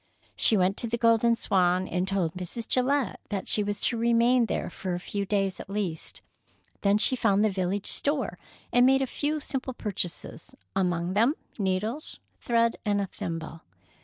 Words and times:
She 0.35 0.57
went 0.57 0.77
to 0.77 0.87
the 0.87 0.97
Golden 0.97 1.35
Swan, 1.35 1.87
and 1.87 2.07
told 2.07 2.33
Mrs. 2.33 2.67
Gillette 2.67 3.19
that 3.29 3.47
she 3.47 3.61
was 3.61 3.79
to 3.81 3.97
remain 3.99 4.47
there 4.47 4.67
for 4.71 4.95
a 4.95 4.99
few 4.99 5.27
days 5.27 5.59
at 5.59 5.69
least, 5.69 6.23
then 6.81 6.97
she 6.97 7.15
found 7.15 7.45
the 7.45 7.51
village 7.51 7.85
store 7.85 8.39
and 8.73 8.83
made 8.87 9.03
a 9.03 9.05
few 9.05 9.39
simple 9.39 9.73
purchases, 9.75 10.55
among 10.75 11.13
them 11.13 11.35
needles, 11.59 12.19
thread, 12.39 12.77
and 12.83 12.99
a 12.99 13.05
thimble. 13.05 13.61